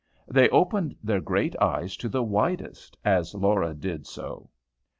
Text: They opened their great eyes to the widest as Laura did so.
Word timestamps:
They 0.27 0.49
opened 0.49 0.95
their 1.03 1.21
great 1.21 1.55
eyes 1.61 1.95
to 1.97 2.09
the 2.09 2.23
widest 2.23 2.97
as 3.05 3.35
Laura 3.35 3.75
did 3.75 4.07
so. 4.07 4.49